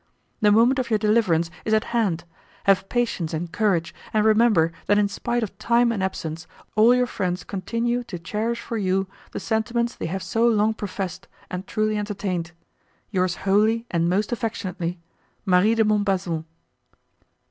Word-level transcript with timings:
The 0.39 0.51
moment 0.51 0.79
of 0.79 0.89
your 0.89 0.97
deliverance 0.97 1.51
is 1.63 1.75
at 1.75 1.83
hand; 1.93 2.23
have 2.63 2.89
patience 2.89 3.35
and 3.35 3.51
courage 3.51 3.93
and 4.11 4.25
remember 4.25 4.71
that 4.87 4.97
in 4.97 5.07
spite 5.07 5.43
of 5.43 5.55
time 5.59 5.91
and 5.91 6.01
absence 6.01 6.47
all 6.75 6.95
your 6.95 7.05
friends 7.05 7.43
continue 7.43 8.03
to 8.05 8.17
cherish 8.17 8.59
for 8.61 8.79
you 8.79 9.07
the 9.31 9.39
sentiments 9.39 9.93
they 9.93 10.07
have 10.07 10.23
so 10.23 10.47
long 10.47 10.73
professed 10.73 11.27
and 11.51 11.67
truly 11.67 11.99
entertained. 11.99 12.51
"Yours 13.11 13.35
wholly 13.45 13.85
and 13.91 14.09
most 14.09 14.31
affectionately 14.31 14.97
"Marie 15.45 15.75
de 15.75 15.83
Montbazon. 15.83 16.45